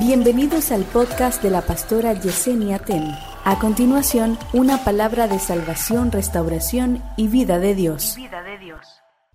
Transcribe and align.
Bienvenidos 0.00 0.72
al 0.72 0.84
podcast 0.84 1.42
de 1.42 1.50
la 1.50 1.60
pastora 1.60 2.14
Yesenia 2.14 2.78
Ten. 2.78 3.14
A 3.44 3.58
continuación, 3.58 4.38
una 4.54 4.82
palabra 4.82 5.28
de 5.28 5.38
salvación, 5.38 6.10
restauración 6.10 7.02
y 7.18 7.28
vida 7.28 7.58
de 7.58 7.74
Dios. 7.74 8.14
vida 8.16 8.42
de 8.42 8.56
Dios. 8.56 8.80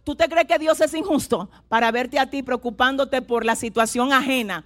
¿Tú 0.03 0.15
te 0.15 0.27
crees 0.27 0.47
que 0.47 0.57
Dios 0.57 0.81
es 0.81 0.95
injusto 0.95 1.51
para 1.69 1.91
verte 1.91 2.17
a 2.17 2.31
ti 2.31 2.41
preocupándote 2.41 3.21
por 3.21 3.45
la 3.45 3.55
situación 3.55 4.11
ajena 4.11 4.65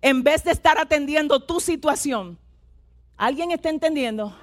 en 0.00 0.22
vez 0.22 0.42
de 0.42 0.52
estar 0.52 0.78
atendiendo 0.78 1.40
tu 1.40 1.60
situación? 1.60 2.38
¿Alguien 3.18 3.50
está 3.50 3.68
entendiendo? 3.68 4.34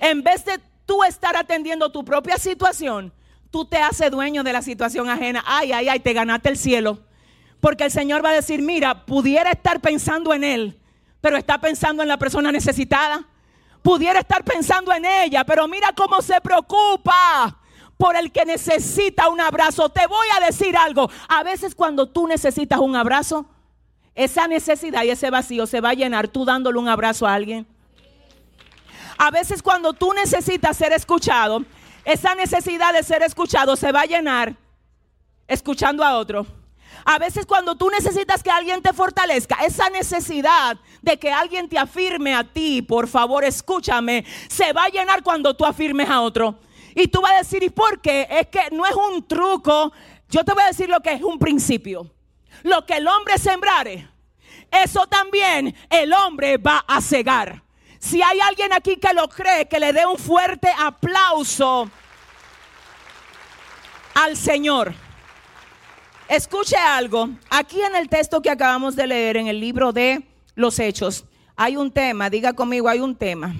En 0.00 0.24
vez 0.24 0.44
de 0.44 0.58
tú 0.86 1.04
estar 1.04 1.36
atendiendo 1.36 1.92
tu 1.92 2.04
propia 2.04 2.36
situación, 2.36 3.12
tú 3.52 3.64
te 3.64 3.76
haces 3.76 4.10
dueño 4.10 4.42
de 4.42 4.52
la 4.52 4.62
situación 4.62 5.08
ajena. 5.08 5.44
Ay, 5.46 5.70
ay, 5.70 5.88
ay, 5.88 6.00
te 6.00 6.12
ganaste 6.12 6.48
el 6.48 6.56
cielo. 6.56 7.05
Porque 7.66 7.82
el 7.82 7.90
Señor 7.90 8.24
va 8.24 8.30
a 8.30 8.34
decir, 8.34 8.62
mira, 8.62 9.04
pudiera 9.06 9.50
estar 9.50 9.80
pensando 9.80 10.32
en 10.32 10.44
Él, 10.44 10.80
pero 11.20 11.36
está 11.36 11.58
pensando 11.58 12.00
en 12.00 12.08
la 12.08 12.16
persona 12.16 12.52
necesitada. 12.52 13.26
Pudiera 13.82 14.20
estar 14.20 14.44
pensando 14.44 14.92
en 14.92 15.04
ella, 15.04 15.42
pero 15.42 15.66
mira 15.66 15.92
cómo 15.92 16.22
se 16.22 16.40
preocupa 16.40 17.58
por 17.96 18.14
el 18.14 18.30
que 18.30 18.44
necesita 18.44 19.28
un 19.28 19.40
abrazo. 19.40 19.88
Te 19.88 20.06
voy 20.06 20.28
a 20.36 20.46
decir 20.46 20.76
algo. 20.76 21.10
A 21.28 21.42
veces 21.42 21.74
cuando 21.74 22.06
tú 22.06 22.28
necesitas 22.28 22.78
un 22.78 22.94
abrazo, 22.94 23.46
esa 24.14 24.46
necesidad 24.46 25.02
y 25.02 25.10
ese 25.10 25.28
vacío 25.30 25.66
se 25.66 25.80
va 25.80 25.88
a 25.88 25.94
llenar 25.94 26.28
tú 26.28 26.44
dándole 26.44 26.78
un 26.78 26.88
abrazo 26.88 27.26
a 27.26 27.34
alguien. 27.34 27.66
A 29.18 29.32
veces 29.32 29.60
cuando 29.60 29.92
tú 29.92 30.12
necesitas 30.12 30.76
ser 30.76 30.92
escuchado, 30.92 31.64
esa 32.04 32.36
necesidad 32.36 32.92
de 32.92 33.02
ser 33.02 33.24
escuchado 33.24 33.74
se 33.74 33.90
va 33.90 34.02
a 34.02 34.06
llenar 34.06 34.54
escuchando 35.48 36.04
a 36.04 36.16
otro. 36.16 36.46
A 37.04 37.18
veces 37.18 37.46
cuando 37.46 37.76
tú 37.76 37.90
necesitas 37.90 38.42
que 38.42 38.50
alguien 38.50 38.82
te 38.82 38.92
fortalezca, 38.92 39.56
esa 39.64 39.90
necesidad 39.90 40.76
de 41.02 41.18
que 41.18 41.32
alguien 41.32 41.68
te 41.68 41.78
afirme 41.78 42.34
a 42.34 42.44
ti, 42.44 42.82
por 42.82 43.08
favor 43.08 43.44
escúchame, 43.44 44.24
se 44.48 44.72
va 44.72 44.84
a 44.84 44.88
llenar 44.88 45.22
cuando 45.22 45.54
tú 45.54 45.64
afirmes 45.64 46.08
a 46.08 46.20
otro. 46.20 46.58
Y 46.94 47.08
tú 47.08 47.20
vas 47.20 47.32
a 47.32 47.38
decir, 47.38 47.62
¿y 47.62 47.70
por 47.70 48.00
qué? 48.00 48.26
Es 48.30 48.46
que 48.48 48.70
no 48.72 48.86
es 48.86 48.94
un 48.94 49.26
truco. 49.26 49.92
Yo 50.28 50.44
te 50.44 50.52
voy 50.52 50.62
a 50.62 50.68
decir 50.68 50.88
lo 50.88 51.00
que 51.00 51.12
es 51.12 51.22
un 51.22 51.38
principio. 51.38 52.10
Lo 52.62 52.86
que 52.86 52.94
el 52.94 53.06
hombre 53.06 53.38
sembrare, 53.38 54.08
eso 54.70 55.06
también 55.06 55.76
el 55.90 56.12
hombre 56.12 56.56
va 56.56 56.84
a 56.88 57.00
cegar. 57.00 57.62
Si 57.98 58.22
hay 58.22 58.40
alguien 58.40 58.72
aquí 58.72 58.96
que 58.96 59.12
lo 59.12 59.28
cree, 59.28 59.68
que 59.68 59.78
le 59.78 59.92
dé 59.92 60.06
un 60.06 60.16
fuerte 60.16 60.72
aplauso 60.78 61.90
al 64.14 64.36
Señor. 64.36 65.05
Escuche 66.28 66.76
algo. 66.76 67.28
Aquí 67.50 67.80
en 67.80 67.94
el 67.94 68.08
texto 68.08 68.42
que 68.42 68.50
acabamos 68.50 68.96
de 68.96 69.06
leer, 69.06 69.36
en 69.36 69.46
el 69.46 69.60
libro 69.60 69.92
de 69.92 70.26
los 70.56 70.78
Hechos, 70.80 71.24
hay 71.54 71.76
un 71.76 71.92
tema. 71.92 72.28
Diga 72.30 72.52
conmigo, 72.52 72.88
hay 72.88 72.98
un 72.98 73.14
tema. 73.14 73.54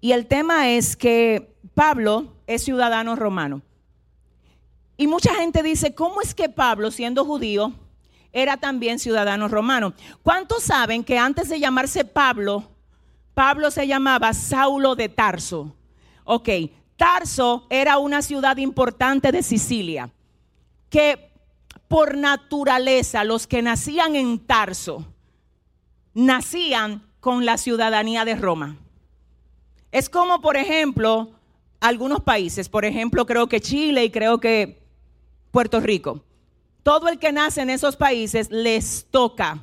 Y 0.00 0.12
el 0.12 0.26
tema 0.26 0.68
es 0.70 0.96
que 0.96 1.52
Pablo 1.74 2.32
es 2.46 2.62
ciudadano 2.62 3.16
romano. 3.16 3.62
Y 4.96 5.08
mucha 5.08 5.34
gente 5.34 5.64
dice, 5.64 5.94
¿cómo 5.94 6.20
es 6.20 6.32
que 6.32 6.48
Pablo, 6.48 6.92
siendo 6.92 7.24
judío, 7.24 7.72
era 8.32 8.56
también 8.56 9.00
ciudadano 9.00 9.48
romano? 9.48 9.94
¿Cuántos 10.22 10.62
saben 10.62 11.02
que 11.02 11.18
antes 11.18 11.48
de 11.48 11.58
llamarse 11.58 12.04
Pablo, 12.04 12.70
Pablo 13.34 13.72
se 13.72 13.88
llamaba 13.88 14.32
Saulo 14.32 14.94
de 14.94 15.08
Tarso? 15.08 15.74
Ok, 16.24 16.48
Tarso 16.98 17.64
era 17.70 17.96
una 17.98 18.22
ciudad 18.22 18.56
importante 18.56 19.30
de 19.30 19.44
Sicilia, 19.44 20.10
que 20.90 21.30
por 21.86 22.16
naturaleza 22.16 23.22
los 23.22 23.46
que 23.46 23.62
nacían 23.62 24.16
en 24.16 24.40
Tarso 24.40 25.06
nacían 26.12 27.04
con 27.20 27.46
la 27.46 27.56
ciudadanía 27.56 28.24
de 28.24 28.34
Roma. 28.34 28.76
Es 29.92 30.10
como, 30.10 30.40
por 30.40 30.56
ejemplo, 30.56 31.30
algunos 31.78 32.20
países, 32.20 32.68
por 32.68 32.84
ejemplo, 32.84 33.26
creo 33.26 33.46
que 33.48 33.60
Chile 33.60 34.04
y 34.04 34.10
creo 34.10 34.40
que 34.40 34.82
Puerto 35.52 35.78
Rico. 35.78 36.24
Todo 36.82 37.08
el 37.08 37.20
que 37.20 37.30
nace 37.30 37.60
en 37.60 37.70
esos 37.70 37.96
países 37.96 38.50
les 38.50 39.06
toca 39.08 39.62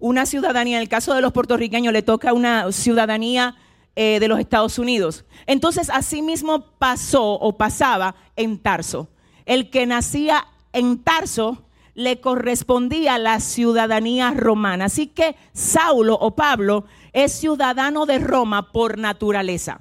una 0.00 0.26
ciudadanía, 0.26 0.78
en 0.78 0.82
el 0.82 0.88
caso 0.88 1.14
de 1.14 1.20
los 1.20 1.32
puertorriqueños 1.32 1.92
le 1.92 2.02
toca 2.02 2.32
una 2.32 2.72
ciudadanía 2.72 3.54
eh, 3.96 4.18
de 4.20 4.28
los 4.28 4.38
Estados 4.38 4.78
Unidos. 4.78 5.24
Entonces, 5.46 5.90
así 5.90 6.22
mismo 6.22 6.72
pasó 6.78 7.32
o 7.32 7.56
pasaba 7.56 8.14
en 8.36 8.58
Tarso. 8.58 9.08
El 9.46 9.70
que 9.70 9.86
nacía 9.86 10.46
en 10.72 11.02
Tarso 11.02 11.64
le 11.94 12.20
correspondía 12.20 13.18
la 13.18 13.40
ciudadanía 13.40 14.32
romana. 14.32 14.86
Así 14.86 15.06
que 15.06 15.36
Saulo 15.52 16.14
o 16.14 16.34
Pablo 16.34 16.84
es 17.12 17.32
ciudadano 17.32 18.06
de 18.06 18.18
Roma 18.18 18.72
por 18.72 18.98
naturaleza. 18.98 19.80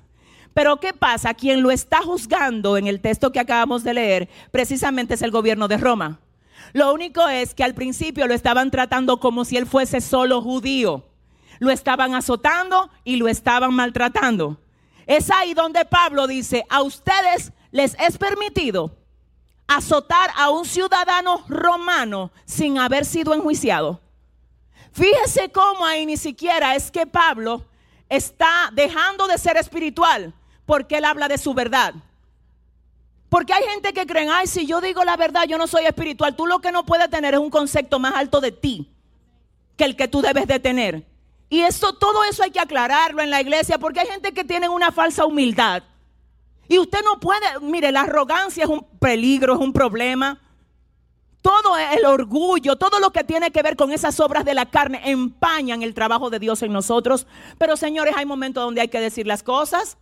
Pero 0.54 0.80
¿qué 0.80 0.94
pasa? 0.94 1.34
Quien 1.34 1.64
lo 1.64 1.72
está 1.72 2.04
juzgando 2.04 2.78
en 2.78 2.88
el 2.88 3.02
texto 3.02 3.32
que 3.32 3.40
acabamos 3.40 3.84
de 3.84 3.96
leer 3.96 4.30
precisamente 4.52 5.16
es 5.16 5.24
el 5.24 5.32
gobierno 5.32 5.68
de 5.68 5.78
Roma. 5.78 6.20
Lo 6.74 6.94
único 6.94 7.28
es 7.28 7.54
que 7.56 7.64
al 7.64 7.74
principio 7.74 8.28
lo 8.28 8.34
estaban 8.34 8.72
tratando 8.72 9.20
como 9.20 9.46
si 9.46 9.58
él 9.58 9.66
fuese 9.66 10.00
solo 10.00 10.42
judío. 10.42 11.04
Lo 11.64 11.72
estaban 11.72 12.14
azotando 12.14 12.90
y 13.06 13.16
lo 13.16 13.30
estaban 13.30 13.74
maltratando. 13.74 14.60
Es 15.08 15.32
ahí 15.32 15.54
donde 15.54 15.86
Pablo 15.86 16.28
dice, 16.28 16.66
a 16.70 16.82
ustedes 16.82 17.54
les 17.72 17.98
es 18.02 18.18
permitido 18.18 18.98
azotar 19.66 20.30
a 20.36 20.50
un 20.50 20.66
ciudadano 20.66 21.46
romano 21.48 22.34
sin 22.44 22.80
haber 22.80 23.06
sido 23.06 23.34
enjuiciado. 23.34 24.02
Fíjese 24.92 25.54
cómo 25.54 25.86
ahí 25.86 26.06
ni 26.06 26.18
siquiera 26.18 26.76
es 26.76 26.92
que 26.92 27.08
Pablo 27.08 27.66
está 28.10 28.70
dejando 28.74 29.26
de 29.28 29.38
ser 29.38 29.56
espiritual 29.56 30.34
porque 30.66 30.98
él 30.98 31.06
habla 31.06 31.30
de 31.30 31.38
su 31.38 31.54
verdad. 31.54 31.94
Porque 33.30 33.54
hay 33.54 33.64
gente 33.64 33.94
que 33.94 34.06
creen, 34.06 34.32
ay, 34.32 34.48
si 34.48 34.66
yo 34.66 34.82
digo 34.82 35.02
la 35.06 35.16
verdad, 35.16 35.46
yo 35.48 35.58
no 35.58 35.68
soy 35.68 35.86
espiritual. 35.86 36.36
Tú 36.36 36.46
lo 36.46 36.60
que 36.60 36.74
no 36.74 36.86
puedes 36.86 37.10
tener 37.10 37.36
es 37.36 37.40
un 37.40 37.50
concepto 37.50 38.00
más 38.00 38.16
alto 38.16 38.42
de 38.42 38.52
ti 38.52 38.94
que 39.78 39.86
el 39.86 39.96
que 39.96 40.10
tú 40.10 40.22
debes 40.22 40.46
de 40.46 40.60
tener. 40.60 41.13
Y 41.54 41.62
esto, 41.62 41.94
todo 41.94 42.24
eso 42.24 42.42
hay 42.42 42.50
que 42.50 42.60
aclararlo 42.60 43.22
en 43.22 43.30
la 43.30 43.40
iglesia 43.40 43.78
porque 43.78 44.00
hay 44.00 44.08
gente 44.08 44.34
que 44.34 44.44
tiene 44.44 44.70
una 44.70 44.92
falsa 44.92 45.24
humildad. 45.24 45.84
Y 46.68 46.80
usted 46.80 47.02
no 47.04 47.20
puede, 47.20 47.46
mire, 47.62 47.92
la 47.92 48.02
arrogancia 48.02 48.64
es 48.64 48.70
un 48.72 48.84
peligro, 48.98 49.54
es 49.54 49.60
un 49.60 49.72
problema. 49.72 50.42
Todo 51.44 51.78
el 51.78 52.06
orgullo, 52.06 52.76
todo 52.76 53.00
lo 53.00 53.12
que 53.12 53.24
tiene 53.24 53.52
que 53.52 53.62
ver 53.62 53.76
con 53.76 53.92
esas 53.92 54.20
obras 54.20 54.46
de 54.46 54.56
la 54.56 54.66
carne 54.66 55.00
empañan 55.06 55.84
el 55.84 55.94
trabajo 55.94 56.32
de 56.32 56.40
Dios 56.40 56.64
en 56.64 56.74
nosotros. 56.74 57.28
Pero 57.60 57.78
señores, 57.78 58.16
hay 58.18 58.26
momentos 58.26 58.64
donde 58.64 58.82
hay 58.82 58.88
que 58.88 59.00
decir 59.00 59.28
las 59.28 59.44
cosas. 59.44 60.00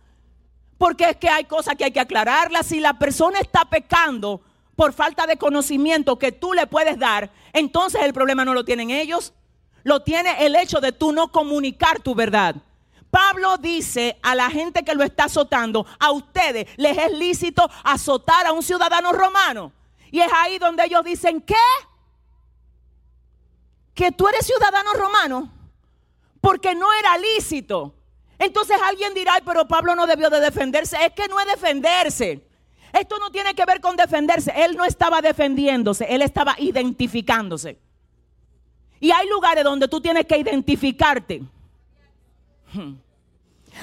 Porque 0.78 1.10
es 1.10 1.16
que 1.18 1.28
hay 1.28 1.44
cosas 1.44 1.74
que 1.76 1.84
hay 1.84 1.92
que 1.92 2.00
aclararlas. 2.00 2.64
Si 2.64 2.80
la 2.80 2.98
persona 2.98 3.40
está 3.40 3.66
pecando 3.66 4.40
por 4.74 4.94
falta 4.94 5.26
de 5.26 5.36
conocimiento 5.36 6.18
que 6.18 6.32
tú 6.32 6.54
le 6.54 6.66
puedes 6.66 6.98
dar, 6.98 7.30
entonces 7.52 8.00
el 8.04 8.14
problema 8.14 8.42
no 8.46 8.54
lo 8.54 8.64
tienen 8.64 8.88
ellos. 8.88 9.34
Lo 9.84 10.00
tiene 10.00 10.44
el 10.44 10.56
hecho 10.56 10.80
de 10.80 10.92
tú 10.92 11.12
no 11.12 11.32
comunicar 11.32 12.00
tu 12.00 12.14
verdad. 12.14 12.56
Pablo 13.10 13.58
dice 13.58 14.18
a 14.22 14.34
la 14.34 14.48
gente 14.48 14.84
que 14.84 14.94
lo 14.94 15.04
está 15.04 15.24
azotando, 15.24 15.84
a 15.98 16.12
ustedes 16.12 16.66
les 16.76 16.96
es 16.96 17.12
lícito 17.12 17.68
azotar 17.84 18.46
a 18.46 18.52
un 18.52 18.62
ciudadano 18.62 19.12
romano. 19.12 19.72
Y 20.10 20.20
es 20.20 20.32
ahí 20.32 20.58
donde 20.58 20.84
ellos 20.84 21.04
dicen, 21.04 21.40
¿qué? 21.42 21.54
Que 23.94 24.12
tú 24.12 24.28
eres 24.28 24.46
ciudadano 24.46 24.94
romano. 24.94 25.50
Porque 26.40 26.74
no 26.74 26.92
era 26.92 27.18
lícito. 27.18 27.94
Entonces 28.38 28.76
alguien 28.84 29.14
dirá, 29.14 29.34
pero 29.44 29.68
Pablo 29.68 29.94
no 29.94 30.06
debió 30.06 30.30
de 30.30 30.40
defenderse. 30.40 30.96
Es 31.04 31.12
que 31.12 31.28
no 31.28 31.38
es 31.38 31.46
defenderse. 31.46 32.46
Esto 32.92 33.18
no 33.18 33.30
tiene 33.30 33.54
que 33.54 33.64
ver 33.64 33.80
con 33.80 33.96
defenderse. 33.96 34.52
Él 34.54 34.76
no 34.76 34.84
estaba 34.84 35.20
defendiéndose, 35.22 36.04
él 36.04 36.22
estaba 36.22 36.56
identificándose. 36.58 37.78
Y 39.02 39.10
hay 39.10 39.28
lugares 39.28 39.64
donde 39.64 39.88
tú 39.88 40.00
tienes 40.00 40.24
que 40.26 40.38
identificarte. 40.38 41.42
Hmm. 42.72 42.94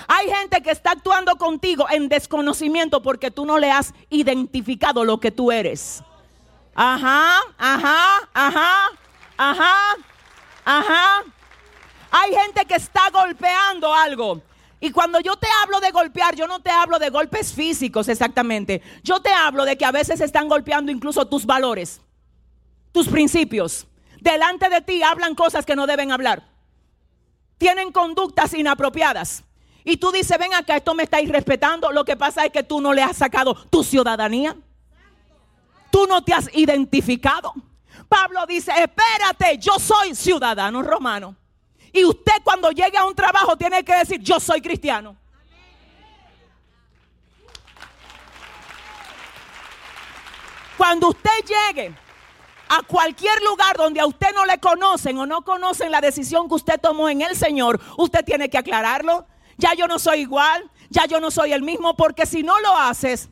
Hay 0.07 0.29
gente 0.29 0.61
que 0.61 0.71
está 0.71 0.91
actuando 0.91 1.35
contigo 1.35 1.87
en 1.89 2.07
desconocimiento 2.07 3.01
porque 3.01 3.29
tú 3.29 3.45
no 3.45 3.59
le 3.59 3.69
has 3.69 3.93
identificado 4.09 5.03
lo 5.03 5.19
que 5.19 5.29
tú 5.29 5.51
eres. 5.51 6.01
Ajá, 6.73 7.37
ajá, 7.57 8.29
ajá, 8.33 8.91
ajá, 9.35 9.75
ajá. 10.63 11.23
Hay 12.11 12.33
gente 12.33 12.63
que 12.63 12.75
está 12.75 13.09
golpeando 13.09 13.93
algo. 13.93 14.41
Y 14.79 14.89
cuando 14.91 15.19
yo 15.19 15.35
te 15.35 15.49
hablo 15.61 15.81
de 15.81 15.91
golpear, 15.91 16.33
yo 16.33 16.47
no 16.47 16.61
te 16.61 16.71
hablo 16.71 16.97
de 16.97 17.09
golpes 17.09 17.51
físicos 17.51 18.07
exactamente. 18.07 18.81
Yo 19.03 19.19
te 19.19 19.33
hablo 19.33 19.65
de 19.65 19.77
que 19.77 19.83
a 19.83 19.91
veces 19.91 20.21
están 20.21 20.47
golpeando 20.47 20.93
incluso 20.93 21.25
tus 21.25 21.45
valores, 21.45 21.99
tus 22.93 23.09
principios. 23.09 23.85
Delante 24.21 24.69
de 24.69 24.81
ti 24.81 25.01
hablan 25.03 25.35
cosas 25.35 25.65
que 25.65 25.75
no 25.75 25.87
deben 25.87 26.11
hablar. 26.11 26.43
Tienen 27.57 27.91
conductas 27.91 28.53
inapropiadas. 28.53 29.43
Y 29.83 29.97
tú 29.97 30.11
dices, 30.11 30.37
ven 30.37 30.53
acá, 30.53 30.77
esto 30.77 30.93
me 30.93 31.03
está 31.03 31.21
irrespetando. 31.21 31.91
Lo 31.91 32.05
que 32.05 32.17
pasa 32.17 32.45
es 32.45 32.51
que 32.51 32.63
tú 32.63 32.81
no 32.81 32.93
le 32.93 33.01
has 33.01 33.17
sacado 33.17 33.55
tu 33.69 33.83
ciudadanía. 33.83 34.55
Tú 35.91 36.05
no 36.07 36.23
te 36.23 36.33
has 36.33 36.49
identificado. 36.53 37.53
Pablo 38.07 38.45
dice, 38.45 38.71
espérate, 38.71 39.57
yo 39.57 39.79
soy 39.79 40.15
ciudadano 40.15 40.81
romano. 40.81 41.35
Y 41.91 42.03
usted 42.05 42.33
cuando 42.43 42.71
llegue 42.71 42.97
a 42.97 43.05
un 43.05 43.15
trabajo 43.15 43.57
tiene 43.57 43.83
que 43.83 43.95
decir, 43.95 44.21
yo 44.21 44.39
soy 44.39 44.61
cristiano. 44.61 45.15
Cuando 50.77 51.09
usted 51.09 51.31
llegue 51.45 51.93
a 52.69 52.83
cualquier 52.83 53.41
lugar 53.41 53.75
donde 53.75 53.99
a 53.99 54.05
usted 54.05 54.27
no 54.33 54.45
le 54.45 54.59
conocen 54.59 55.17
o 55.17 55.25
no 55.25 55.41
conocen 55.41 55.91
la 55.91 56.01
decisión 56.01 56.47
que 56.47 56.53
usted 56.53 56.79
tomó 56.79 57.09
en 57.09 57.21
el 57.21 57.35
Señor, 57.35 57.81
usted 57.97 58.23
tiene 58.23 58.49
que 58.49 58.59
aclararlo. 58.59 59.25
Ya 59.57 59.73
yo 59.73 59.87
no 59.87 59.97
soy 59.97 60.21
igual, 60.21 60.69
ya 60.89 61.05
yo 61.07 61.19
no 61.19 61.31
soy 61.31 61.51
el 61.51 61.63
mismo, 61.63 61.97
porque 61.97 62.27
si 62.27 62.43
no 62.43 62.59
lo 62.61 62.77
haces, 62.77 63.29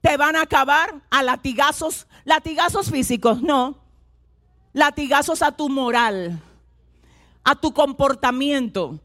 te 0.00 0.16
van 0.16 0.36
a 0.36 0.42
acabar 0.42 1.00
a 1.08 1.22
latigazos, 1.22 2.08
latigazos 2.24 2.90
físicos, 2.90 3.40
no, 3.42 3.78
latigazos 4.72 5.40
a 5.42 5.52
tu 5.52 5.68
moral, 5.68 6.40
a 7.44 7.54
tu 7.54 7.72
comportamiento. 7.72 8.98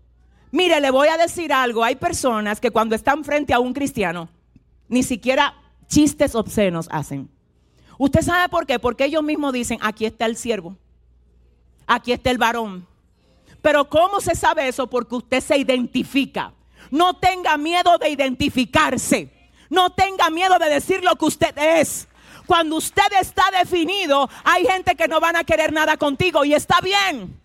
Mire, 0.52 0.82
le 0.82 0.92
voy 0.92 1.08
a 1.08 1.18
decir 1.18 1.54
algo, 1.54 1.84
hay 1.84 1.96
personas 1.96 2.60
que 2.60 2.72
cuando 2.72 2.96
están 2.96 3.24
frente 3.24 3.54
a 3.54 3.60
un 3.60 3.74
cristiano, 3.74 4.30
ni 4.88 5.04
siquiera 5.04 5.54
chistes 5.88 6.34
obscenos 6.34 6.88
hacen. 6.92 7.30
¿Usted 7.98 8.22
sabe 8.22 8.50
por 8.50 8.66
qué? 8.66 8.80
Porque 8.80 9.06
ellos 9.06 9.24
mismos 9.24 9.54
dicen, 9.54 9.80
aquí 9.82 10.06
está 10.06 10.26
el 10.26 10.38
siervo, 10.38 10.76
aquí 11.86 12.12
está 12.12 12.32
el 12.32 12.38
varón. 12.38 12.88
Pero 13.62 13.90
¿cómo 13.90 14.20
se 14.20 14.36
sabe 14.36 14.68
eso? 14.68 14.88
Porque 14.88 15.16
usted 15.16 15.42
se 15.42 15.58
identifica. 15.58 16.54
No 16.92 17.16
tenga 17.16 17.58
miedo 17.58 17.98
de 17.98 18.10
identificarse. 18.10 19.32
No 19.70 19.92
tenga 19.92 20.30
miedo 20.30 20.60
de 20.60 20.70
decir 20.70 21.04
lo 21.04 21.16
que 21.16 21.26
usted 21.26 21.58
es. 21.58 22.08
Cuando 22.46 22.76
usted 22.76 23.08
está 23.22 23.46
definido, 23.58 24.30
hay 24.44 24.66
gente 24.66 24.96
que 24.96 25.08
no 25.08 25.20
van 25.20 25.38
a 25.38 25.46
querer 25.46 25.72
nada 25.72 25.96
contigo 25.96 26.44
y 26.44 26.54
está 26.54 26.82
bien. 26.82 27.40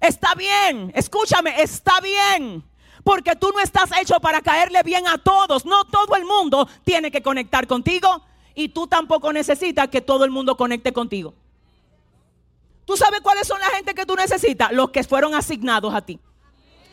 Está 0.00 0.34
bien. 0.34 0.90
Escúchame, 0.96 1.62
está 1.62 2.00
bien. 2.00 2.64
Porque 3.04 3.36
tú 3.36 3.52
no 3.54 3.60
estás 3.60 3.90
hecho 4.00 4.18
para 4.20 4.40
caerle 4.40 4.82
bien 4.82 5.06
a 5.06 5.18
todos. 5.18 5.64
No 5.64 5.84
todo 5.84 6.16
el 6.16 6.24
mundo 6.24 6.68
tiene 6.84 7.10
que 7.10 7.22
conectar 7.22 7.66
contigo 7.68 8.24
y 8.54 8.68
tú 8.68 8.86
tampoco 8.86 9.32
necesitas 9.32 9.88
que 9.88 10.00
todo 10.00 10.24
el 10.24 10.30
mundo 10.30 10.56
conecte 10.56 10.92
contigo. 10.92 11.34
¿Tú 12.84 12.96
sabes 12.96 13.20
cuáles 13.20 13.46
son 13.46 13.60
la 13.60 13.68
gente 13.68 13.94
que 13.94 14.06
tú 14.06 14.16
necesitas? 14.16 14.72
Los 14.72 14.90
que 14.90 15.04
fueron 15.04 15.34
asignados 15.34 15.94
a 15.94 16.02
ti. 16.02 16.18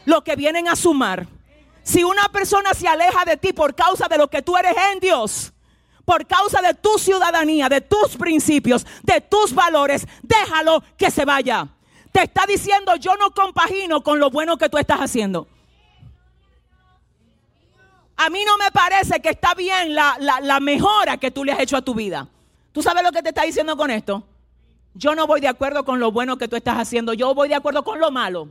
Los 0.06 0.24
que 0.24 0.36
vienen 0.36 0.68
a 0.68 0.76
sumar. 0.76 1.28
Si 1.84 2.04
una 2.04 2.30
persona 2.30 2.74
se 2.74 2.88
aleja 2.88 3.26
de 3.26 3.38
ti 3.38 3.54
por 3.54 3.76
causa 3.76 4.08
de 4.08 4.18
lo 4.18 4.30
que 4.30 4.42
tú 4.42 4.56
eres 4.56 4.76
en 4.94 5.00
Dios, 5.00 5.54
por 6.06 6.26
causa 6.26 6.62
de 6.62 6.74
tu 6.74 6.98
ciudadanía, 6.98 7.70
de 7.70 7.82
tus 7.82 8.16
principios, 8.18 8.86
de 9.04 9.22
tus 9.22 9.54
valores, 9.54 10.08
déjalo 10.22 10.84
que 10.98 11.12
se 11.12 11.26
vaya. 11.26 11.68
Te 12.12 12.24
está 12.24 12.46
diciendo, 12.48 12.96
yo 12.96 13.16
no 13.16 13.32
compagino 13.32 14.02
con 14.02 14.20
lo 14.20 14.30
bueno 14.30 14.58
que 14.58 14.70
tú 14.70 14.78
estás 14.78 15.00
haciendo. 15.00 15.48
A 18.22 18.30
mí 18.30 18.44
no 18.46 18.58
me 18.58 18.70
parece 18.72 19.22
que 19.22 19.30
está 19.30 19.54
bien 19.54 19.96
la, 19.96 20.60
mejora 20.60 21.16
que 21.16 21.32
tú 21.32 21.46
le 21.46 21.54
has 21.54 21.60
hecho 21.62 21.78
a 21.78 21.82
tu 21.82 21.96
vida. 21.96 22.28
¿Tú 22.74 22.84
sabes 22.84 23.02
lo 23.02 23.14
que 23.14 23.24
te 23.24 23.30
está 23.30 23.44
diciendo 23.44 23.78
con 23.78 23.90
esto? 23.90 24.28
Yo 24.94 25.16
no 25.16 25.26
voy 25.26 25.40
de 25.40 25.48
acuerdo 25.48 25.86
con 25.86 26.02
lo 26.02 26.12
bueno 26.12 26.38
que 26.38 26.50
tú 26.50 26.58
estás 26.58 26.76
haciendo, 26.76 27.14
yo 27.14 27.34
voy 27.34 27.48
de 27.48 27.56
acuerdo 27.56 27.86
con 27.86 27.98
lo 27.98 28.12
malo. 28.12 28.50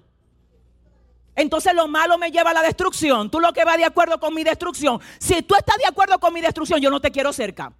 Entonces 1.36 1.74
lo 1.74 1.86
malo 1.86 2.16
me 2.16 2.30
lleva 2.30 2.52
a 2.52 2.54
la 2.54 2.62
destrucción. 2.62 3.30
Tú 3.30 3.40
lo 3.40 3.52
que 3.52 3.66
vas 3.66 3.76
de 3.76 3.84
acuerdo 3.84 4.18
con 4.18 4.32
mi 4.32 4.42
destrucción. 4.42 5.02
Si 5.18 5.42
tú 5.42 5.54
estás 5.54 5.76
de 5.76 5.86
acuerdo 5.86 6.18
con 6.18 6.32
mi 6.32 6.40
destrucción, 6.40 6.80
yo 6.80 6.90
no 6.90 7.00
te 7.00 7.10
quiero 7.10 7.30
cerca. 7.34 7.70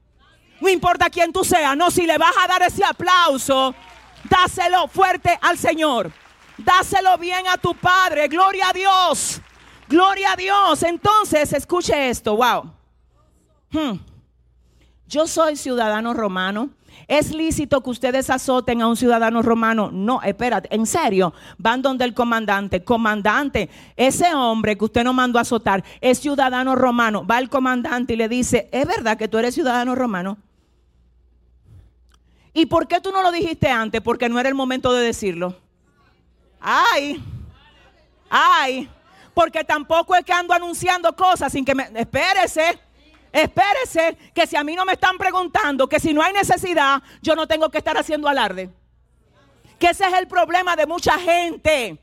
No 0.60 0.68
importa 0.68 1.08
quién 1.08 1.32
tú 1.32 1.42
seas, 1.42 1.74
no, 1.74 1.90
si 1.90 2.06
le 2.06 2.18
vas 2.18 2.34
a 2.38 2.48
dar 2.48 2.60
ese 2.64 2.84
aplauso, 2.84 3.74
dáselo 4.28 4.88
fuerte 4.88 5.38
al 5.40 5.56
Señor. 5.56 6.12
Dáselo 6.58 7.16
bien 7.16 7.48
a 7.48 7.56
tu 7.56 7.74
Padre, 7.74 8.28
gloria 8.28 8.68
a 8.68 8.72
Dios. 8.74 9.40
Gloria 9.88 10.32
a 10.32 10.36
Dios. 10.36 10.82
Entonces, 10.82 11.52
escuche 11.52 12.10
esto, 12.10 12.36
wow. 12.36 12.70
Hmm. 13.70 13.98
Yo 15.06 15.26
soy 15.26 15.56
ciudadano 15.56 16.12
romano. 16.12 16.70
¿Es 17.06 17.34
lícito 17.34 17.80
que 17.82 17.90
ustedes 17.90 18.28
azoten 18.28 18.82
a 18.82 18.86
un 18.86 18.96
ciudadano 18.96 19.40
romano? 19.40 19.90
No, 19.90 20.20
espérate, 20.20 20.68
en 20.74 20.84
serio. 20.84 21.32
Van 21.56 21.80
donde 21.80 22.04
el 22.04 22.12
comandante. 22.12 22.84
Comandante, 22.84 23.70
ese 23.96 24.34
hombre 24.34 24.76
que 24.76 24.84
usted 24.84 25.04
no 25.04 25.14
mandó 25.14 25.38
a 25.38 25.42
azotar 25.42 25.82
es 26.02 26.18
ciudadano 26.18 26.74
romano. 26.74 27.26
Va 27.26 27.38
el 27.38 27.48
comandante 27.48 28.12
y 28.12 28.16
le 28.16 28.28
dice, 28.28 28.68
¿es 28.72 28.86
verdad 28.86 29.16
que 29.16 29.28
tú 29.28 29.38
eres 29.38 29.54
ciudadano 29.54 29.94
romano? 29.94 30.36
¿Y 32.52 32.66
por 32.66 32.88
qué 32.88 33.00
tú 33.00 33.10
no 33.10 33.22
lo 33.22 33.30
dijiste 33.30 33.70
antes? 33.70 34.02
Porque 34.02 34.28
no 34.28 34.38
era 34.38 34.48
el 34.48 34.54
momento 34.54 34.92
de 34.92 35.06
decirlo. 35.06 35.56
Ay, 36.60 37.22
ay 38.28 38.90
porque 39.38 39.62
tampoco 39.62 40.16
es 40.16 40.24
que 40.24 40.32
ando 40.32 40.52
anunciando 40.52 41.14
cosas 41.14 41.52
sin 41.52 41.64
que 41.64 41.72
me... 41.72 41.88
Espérese, 41.94 42.76
espérese, 43.30 44.18
que 44.34 44.48
si 44.48 44.56
a 44.56 44.64
mí 44.64 44.74
no 44.74 44.84
me 44.84 44.94
están 44.94 45.16
preguntando, 45.16 45.88
que 45.88 46.00
si 46.00 46.12
no 46.12 46.22
hay 46.22 46.32
necesidad, 46.32 47.00
yo 47.22 47.36
no 47.36 47.46
tengo 47.46 47.70
que 47.70 47.78
estar 47.78 47.96
haciendo 47.96 48.26
alarde. 48.26 48.68
Que 49.78 49.90
ese 49.90 50.08
es 50.08 50.14
el 50.14 50.26
problema 50.26 50.74
de 50.74 50.88
mucha 50.88 51.16
gente 51.20 52.02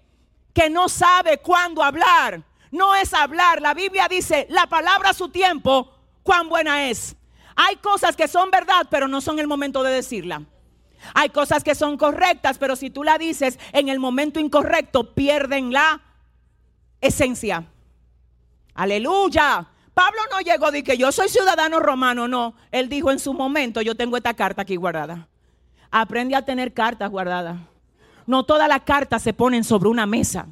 que 0.54 0.70
no 0.70 0.88
sabe 0.88 1.40
cuándo 1.40 1.84
hablar. 1.84 2.42
No 2.72 2.96
es 2.96 3.14
hablar. 3.14 3.62
La 3.62 3.74
Biblia 3.74 4.08
dice, 4.08 4.48
la 4.50 4.68
palabra 4.68 5.10
a 5.10 5.14
su 5.14 5.28
tiempo, 5.28 5.94
cuán 6.24 6.48
buena 6.48 6.90
es. 6.90 7.18
Hay 7.58 7.76
cosas 7.76 8.16
que 8.16 8.30
son 8.30 8.50
verdad, 8.50 8.88
pero 8.90 9.10
no 9.10 9.20
son 9.20 9.40
el 9.40 9.48
momento 9.48 9.84
de 9.84 9.92
decirla. 9.92 10.42
Hay 11.14 11.28
cosas 11.32 11.66
que 11.66 11.76
son 11.76 11.98
correctas, 11.98 12.58
pero 12.58 12.78
si 12.78 12.90
tú 12.90 13.04
la 13.04 13.18
dices 13.18 13.60
en 13.74 13.90
el 13.90 14.00
momento 14.00 14.40
incorrecto, 14.40 15.14
pierden 15.14 15.74
la 15.74 16.02
esencia. 17.08 17.66
Aleluya. 18.74 19.68
Pablo 19.94 20.20
no 20.30 20.42
llegó 20.42 20.72
de 20.72 20.84
que 20.84 20.98
yo 20.98 21.12
soy 21.14 21.30
ciudadano 21.30 21.80
romano, 21.80 22.28
no. 22.28 22.54
Él 22.70 22.90
dijo 22.90 23.12
en 23.12 23.20
su 23.20 23.34
momento, 23.34 23.82
yo 23.82 23.96
tengo 23.96 24.18
esta 24.18 24.34
carta 24.34 24.64
aquí 24.64 24.76
guardada. 24.76 25.30
Aprende 25.90 26.36
a 26.36 26.44
tener 26.44 26.74
cartas 26.74 27.10
guardadas. 27.10 27.58
No 28.28 28.44
todas 28.44 28.68
las 28.68 28.82
cartas 28.82 29.24
se 29.24 29.34
ponen 29.34 29.64
sobre 29.64 29.88
una 29.88 30.06
mesa. 30.06 30.48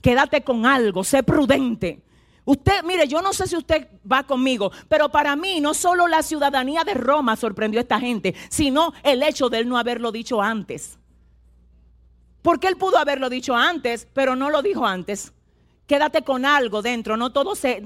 Quédate 0.00 0.44
con 0.44 0.64
algo, 0.64 1.02
sé 1.02 1.24
prudente. 1.24 2.04
Usted, 2.44 2.84
mire, 2.84 3.08
yo 3.08 3.20
no 3.20 3.32
sé 3.32 3.48
si 3.48 3.56
usted 3.56 3.88
va 4.10 4.22
conmigo, 4.22 4.70
pero 4.88 5.08
para 5.08 5.34
mí 5.34 5.60
no 5.60 5.74
solo 5.74 6.06
la 6.06 6.22
ciudadanía 6.22 6.84
de 6.84 6.94
Roma 6.94 7.34
sorprendió 7.34 7.80
a 7.80 7.82
esta 7.82 7.98
gente, 7.98 8.34
sino 8.48 8.94
el 9.02 9.22
hecho 9.24 9.48
de 9.48 9.58
él 9.58 9.68
no 9.68 9.76
haberlo 9.76 10.12
dicho 10.12 10.40
antes. 10.40 10.98
Porque 12.40 12.68
él 12.68 12.76
pudo 12.76 12.96
haberlo 12.96 13.28
dicho 13.28 13.56
antes, 13.56 14.06
pero 14.14 14.36
no 14.36 14.50
lo 14.50 14.62
dijo 14.62 14.86
antes 14.86 15.32
quédate 15.88 16.22
con 16.22 16.44
algo 16.44 16.82
dentro. 16.82 17.16
No 17.16 17.32
todo 17.32 17.56
se, 17.56 17.82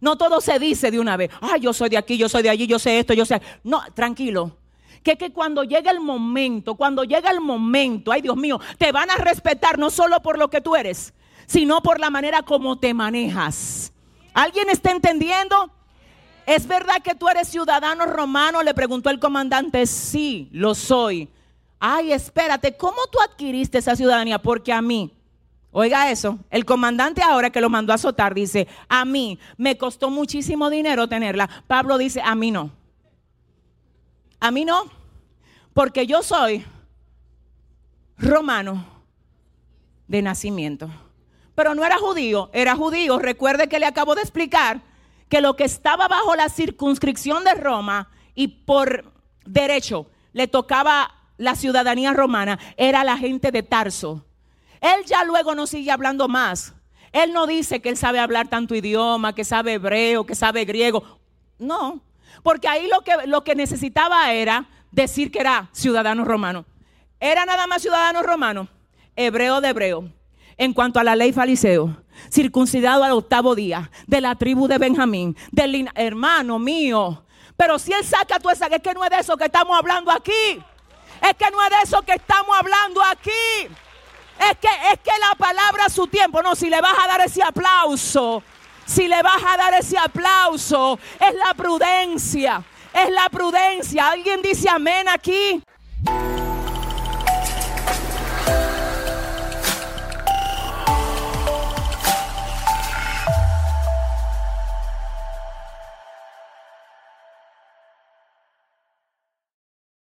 no 0.00 0.16
todo 0.16 0.40
se 0.40 0.58
dice 0.58 0.90
de 0.90 1.00
una 1.00 1.18
vez. 1.18 1.30
Ay, 1.42 1.60
yo 1.60 1.74
soy 1.74 1.90
de 1.90 1.98
aquí, 1.98 2.16
yo 2.16 2.30
soy 2.30 2.42
de 2.42 2.48
allí, 2.48 2.66
yo 2.66 2.78
sé 2.78 2.98
esto, 2.98 3.12
yo 3.12 3.26
sé. 3.26 3.42
No, 3.64 3.82
tranquilo. 3.92 4.56
Que, 5.02 5.18
que 5.18 5.32
cuando 5.32 5.64
llega 5.64 5.90
el 5.90 6.00
momento, 6.00 6.76
cuando 6.76 7.04
llega 7.04 7.30
el 7.30 7.42
momento, 7.42 8.10
ay 8.10 8.22
Dios 8.22 8.36
mío, 8.36 8.58
te 8.78 8.90
van 8.90 9.10
a 9.10 9.16
respetar 9.16 9.78
no 9.78 9.90
solo 9.90 10.22
por 10.22 10.38
lo 10.38 10.48
que 10.48 10.62
tú 10.62 10.76
eres, 10.76 11.12
sino 11.44 11.82
por 11.82 12.00
la 12.00 12.08
manera 12.08 12.42
como 12.42 12.78
te 12.78 12.94
manejas. 12.94 13.92
¿Alguien 14.32 14.70
está 14.70 14.92
entendiendo? 14.92 15.70
¿Es 16.46 16.66
verdad 16.66 17.02
que 17.02 17.14
tú 17.14 17.28
eres 17.28 17.48
ciudadano 17.48 18.06
romano? 18.06 18.62
Le 18.62 18.72
preguntó 18.72 19.10
el 19.10 19.18
comandante. 19.18 19.86
Sí, 19.86 20.48
lo 20.52 20.74
soy. 20.74 21.28
Ay, 21.78 22.12
espérate, 22.12 22.76
¿cómo 22.76 22.98
tú 23.10 23.18
adquiriste 23.20 23.78
esa 23.78 23.96
ciudadanía? 23.96 24.38
Porque 24.38 24.72
a 24.72 24.80
mí, 24.80 25.12
Oiga 25.76 26.08
eso, 26.12 26.38
el 26.50 26.64
comandante 26.64 27.20
ahora 27.20 27.50
que 27.50 27.60
lo 27.60 27.68
mandó 27.68 27.90
a 27.90 27.96
azotar 27.96 28.32
dice, 28.32 28.68
a 28.88 29.04
mí 29.04 29.40
me 29.56 29.76
costó 29.76 30.08
muchísimo 30.08 30.70
dinero 30.70 31.08
tenerla. 31.08 31.50
Pablo 31.66 31.98
dice, 31.98 32.22
a 32.22 32.36
mí 32.36 32.52
no. 32.52 32.70
A 34.38 34.52
mí 34.52 34.64
no, 34.64 34.84
porque 35.72 36.06
yo 36.06 36.22
soy 36.22 36.64
romano 38.16 38.86
de 40.06 40.22
nacimiento. 40.22 40.88
Pero 41.56 41.74
no 41.74 41.84
era 41.84 41.98
judío, 41.98 42.50
era 42.52 42.76
judío. 42.76 43.18
Recuerde 43.18 43.68
que 43.68 43.80
le 43.80 43.86
acabo 43.86 44.14
de 44.14 44.22
explicar 44.22 44.80
que 45.28 45.40
lo 45.40 45.56
que 45.56 45.64
estaba 45.64 46.06
bajo 46.06 46.36
la 46.36 46.50
circunscripción 46.50 47.42
de 47.42 47.54
Roma 47.54 48.10
y 48.36 48.46
por 48.46 49.12
derecho 49.44 50.06
le 50.34 50.46
tocaba 50.46 51.16
la 51.36 51.56
ciudadanía 51.56 52.12
romana 52.12 52.60
era 52.76 53.02
la 53.02 53.18
gente 53.18 53.50
de 53.50 53.64
Tarso 53.64 54.24
él 54.84 55.04
ya 55.06 55.24
luego 55.24 55.54
no 55.54 55.66
sigue 55.66 55.90
hablando 55.90 56.28
más. 56.28 56.74
Él 57.10 57.32
no 57.32 57.46
dice 57.46 57.80
que 57.80 57.88
él 57.88 57.96
sabe 57.96 58.18
hablar 58.18 58.48
tanto 58.48 58.74
idioma, 58.74 59.34
que 59.34 59.44
sabe 59.44 59.74
hebreo, 59.74 60.26
que 60.26 60.34
sabe 60.34 60.66
griego. 60.66 61.20
No, 61.58 62.02
porque 62.42 62.68
ahí 62.68 62.86
lo 62.88 63.00
que, 63.00 63.26
lo 63.26 63.44
que 63.44 63.54
necesitaba 63.54 64.30
era 64.32 64.66
decir 64.90 65.30
que 65.30 65.40
era 65.40 65.70
ciudadano 65.72 66.24
romano. 66.24 66.66
Era 67.18 67.46
nada 67.46 67.66
más 67.66 67.80
ciudadano 67.80 68.22
romano, 68.22 68.68
hebreo 69.16 69.62
de 69.62 69.68
hebreo. 69.70 70.10
En 70.58 70.74
cuanto 70.74 71.00
a 71.00 71.04
la 71.04 71.16
ley 71.16 71.32
fariseo, 71.32 71.96
circuncidado 72.30 73.04
al 73.04 73.12
octavo 73.12 73.54
día, 73.54 73.90
de 74.06 74.20
la 74.20 74.34
tribu 74.34 74.68
de 74.68 74.76
Benjamín, 74.78 75.34
del 75.50 75.90
hermano 75.94 76.58
mío. 76.58 77.24
Pero 77.56 77.78
si 77.78 77.92
él 77.92 78.04
saca 78.04 78.38
tú 78.38 78.50
esa, 78.50 78.66
es 78.66 78.82
que 78.82 78.92
no 78.92 79.02
es 79.02 79.10
de 79.10 79.20
eso 79.20 79.36
que 79.36 79.46
estamos 79.46 79.76
hablando 79.78 80.10
aquí. 80.10 80.62
Es 81.22 81.34
que 81.38 81.50
no 81.50 81.62
es 81.62 81.70
de 81.70 81.76
eso 81.84 82.02
que 82.02 82.12
estamos 82.12 82.54
hablando 82.56 83.02
aquí. 83.02 83.70
Es 84.38 84.58
que, 84.58 84.68
es 84.92 85.00
que 85.00 85.12
la 85.20 85.34
palabra 85.36 85.86
a 85.86 85.90
su 85.90 86.06
tiempo. 86.06 86.42
No, 86.42 86.54
si 86.54 86.68
le 86.68 86.80
vas 86.80 86.94
a 87.02 87.06
dar 87.06 87.20
ese 87.20 87.42
aplauso, 87.42 88.42
si 88.84 89.08
le 89.08 89.22
vas 89.22 89.42
a 89.46 89.56
dar 89.56 89.74
ese 89.74 89.96
aplauso, 89.98 90.98
es 91.20 91.34
la 91.34 91.54
prudencia. 91.54 92.62
Es 92.92 93.10
la 93.10 93.28
prudencia. 93.28 94.10
¿Alguien 94.10 94.40
dice 94.42 94.68
amén 94.68 95.08
aquí? 95.08 95.62